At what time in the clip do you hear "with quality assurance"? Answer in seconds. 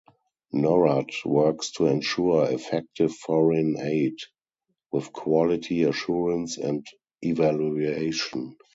4.91-6.57